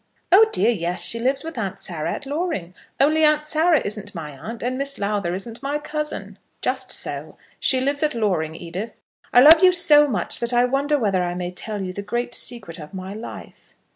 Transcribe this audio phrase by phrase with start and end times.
[0.31, 4.35] "Oh, dear, yes; she lives with Aunt Sarah at Loring; only Aunt Sarah isn't my
[4.35, 7.37] aunt, and Miss Lowther isn't my cousin." "Just so.
[7.59, 8.55] She lives at Loring.
[8.55, 8.99] Edith,
[9.31, 12.33] I love you so much that I wonder whether I may tell you the great
[12.33, 13.75] secret of my life?"